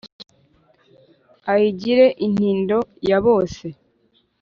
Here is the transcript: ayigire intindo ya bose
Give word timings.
ayigire 1.51 2.05
intindo 2.25 2.77
ya 3.09 3.17
bose 3.25 3.65